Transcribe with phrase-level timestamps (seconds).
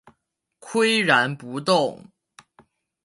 [0.59, 2.03] 岿然不动